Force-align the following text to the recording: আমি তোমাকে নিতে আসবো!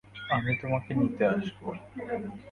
আমি 0.31 0.51
তোমাকে 0.61 0.91
নিতে 0.99 1.23
আসবো! 1.31 1.67